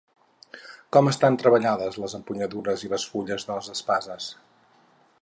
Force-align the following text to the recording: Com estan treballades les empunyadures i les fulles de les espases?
Com 0.95 1.09
estan 1.11 1.37
treballades 1.43 1.99
les 2.05 2.17
empunyadures 2.21 2.87
i 2.89 2.91
les 2.95 3.07
fulles 3.13 3.49
de 3.51 3.59
les 3.59 3.71
espases? 3.79 4.35